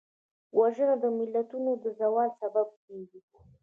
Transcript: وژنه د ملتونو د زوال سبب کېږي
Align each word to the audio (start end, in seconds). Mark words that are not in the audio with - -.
وژنه 0.59 0.95
د 1.03 1.05
ملتونو 1.19 1.71
د 1.83 1.85
زوال 1.99 2.29
سبب 2.41 2.67
کېږي 2.85 3.19